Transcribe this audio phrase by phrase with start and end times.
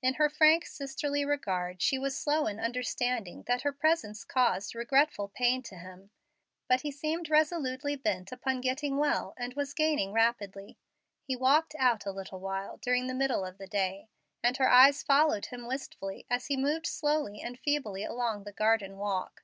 [0.00, 5.28] In her frank, sisterly regard she was slow in understanding that her presence caused regretful
[5.28, 6.08] pain to him.
[6.66, 10.78] But he seemed resolutely bent upon getting well, and was gaining rapidly.
[11.24, 14.08] He walked out a little while during the middle of the day,
[14.42, 18.96] and her eyes followed him wistfully as he moved slowly and feebly along the garden
[18.96, 19.42] walk.